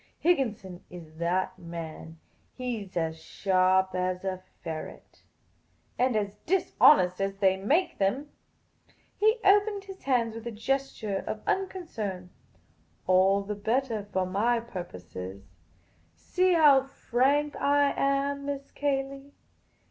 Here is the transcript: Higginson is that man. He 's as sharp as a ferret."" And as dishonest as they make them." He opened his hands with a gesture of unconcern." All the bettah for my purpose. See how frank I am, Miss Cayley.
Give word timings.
Higginson 0.17 0.83
is 0.89 1.17
that 1.17 1.59
man. 1.59 2.17
He 2.55 2.83
's 2.83 2.97
as 2.97 3.21
sharp 3.21 3.93
as 3.93 4.23
a 4.25 4.41
ferret."" 4.63 5.21
And 5.99 6.15
as 6.15 6.37
dishonest 6.47 7.21
as 7.21 7.37
they 7.37 7.55
make 7.55 7.99
them." 7.99 8.31
He 9.15 9.37
opened 9.43 9.83
his 9.83 10.01
hands 10.05 10.33
with 10.33 10.47
a 10.47 10.51
gesture 10.51 11.23
of 11.27 11.43
unconcern." 11.45 12.31
All 13.05 13.43
the 13.43 13.53
bettah 13.53 14.07
for 14.11 14.25
my 14.25 14.59
purpose. 14.59 15.15
See 16.15 16.53
how 16.53 16.81
frank 16.81 17.55
I 17.57 17.93
am, 17.95 18.47
Miss 18.47 18.71
Cayley. 18.71 19.33